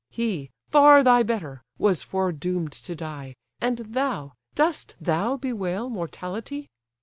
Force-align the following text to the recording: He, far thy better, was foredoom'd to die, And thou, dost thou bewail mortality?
He, 0.09 0.49
far 0.71 1.03
thy 1.03 1.21
better, 1.21 1.61
was 1.77 2.01
foredoom'd 2.01 2.71
to 2.71 2.95
die, 2.95 3.35
And 3.59 3.77
thou, 3.77 4.33
dost 4.55 4.95
thou 4.99 5.37
bewail 5.37 5.91
mortality? 5.91 6.71